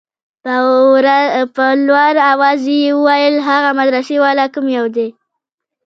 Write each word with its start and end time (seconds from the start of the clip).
په 1.55 1.65
لوړ 1.87 2.15
اواز 2.31 2.61
يې 2.75 2.85
وويل 2.95 3.35
هغه 3.49 3.69
مدرسې 3.79 4.15
والا 4.23 4.45
کوم 4.53 4.65
يو 4.77 4.85
دى. 4.95 5.07